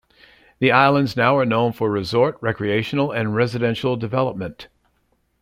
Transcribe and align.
The 0.57 0.71
islands 0.71 1.15
now 1.15 1.37
are 1.37 1.45
known 1.45 1.73
for 1.73 1.91
resort, 1.91 2.35
recreational, 2.41 3.11
and 3.11 3.35
residential 3.35 3.95
development. 3.95 4.67